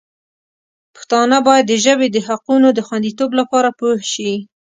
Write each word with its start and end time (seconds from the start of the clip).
پښتانه 0.95 1.37
باید 1.47 1.65
د 1.67 1.73
ژبې 1.85 2.07
د 2.11 2.17
حقونو 2.27 2.67
د 2.73 2.79
خوندیتوب 2.87 3.31
لپاره 3.39 3.69
پوه 3.79 3.97
شي. 4.13 4.33